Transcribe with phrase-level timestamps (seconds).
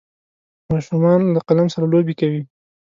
[0.71, 2.41] ماشومان له قلم سره لوبې کوي.